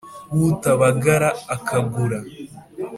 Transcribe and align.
wutabagara 0.35 1.29
akagura 1.55 2.17